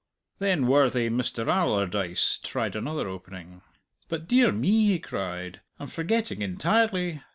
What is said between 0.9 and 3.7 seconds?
Mister Allardyce tried another opening.